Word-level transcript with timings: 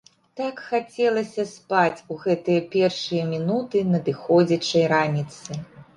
Так 0.39 0.61
хацелася 0.69 1.43
спаць 1.49 2.03
у 2.15 2.17
гэтыя 2.25 2.63
першыя 2.73 3.27
мінуты 3.35 3.85
надыходзячай 3.93 4.91
раніцы! 4.95 5.51